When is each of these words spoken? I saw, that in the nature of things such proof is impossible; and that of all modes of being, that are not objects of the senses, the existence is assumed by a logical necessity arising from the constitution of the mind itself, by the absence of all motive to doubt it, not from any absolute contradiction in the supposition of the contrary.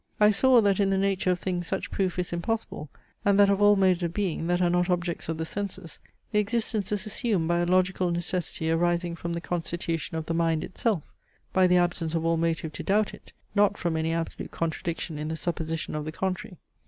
I 0.19 0.31
saw, 0.31 0.61
that 0.61 0.79
in 0.79 0.89
the 0.89 0.97
nature 0.97 1.29
of 1.29 1.37
things 1.39 1.67
such 1.67 1.91
proof 1.91 2.17
is 2.17 2.33
impossible; 2.33 2.89
and 3.23 3.39
that 3.39 3.51
of 3.51 3.61
all 3.61 3.75
modes 3.75 4.01
of 4.01 4.15
being, 4.15 4.47
that 4.47 4.59
are 4.59 4.67
not 4.71 4.89
objects 4.89 5.29
of 5.29 5.37
the 5.37 5.45
senses, 5.45 5.99
the 6.31 6.39
existence 6.39 6.91
is 6.91 7.05
assumed 7.05 7.47
by 7.47 7.59
a 7.59 7.67
logical 7.67 8.09
necessity 8.09 8.71
arising 8.71 9.15
from 9.15 9.33
the 9.33 9.39
constitution 9.41 10.17
of 10.17 10.25
the 10.25 10.33
mind 10.33 10.63
itself, 10.63 11.03
by 11.53 11.67
the 11.67 11.77
absence 11.77 12.15
of 12.15 12.25
all 12.25 12.37
motive 12.37 12.73
to 12.73 12.81
doubt 12.81 13.13
it, 13.13 13.31
not 13.53 13.77
from 13.77 13.95
any 13.95 14.11
absolute 14.11 14.49
contradiction 14.49 15.19
in 15.19 15.27
the 15.27 15.37
supposition 15.37 15.93
of 15.93 16.05
the 16.05 16.11
contrary. 16.11 16.57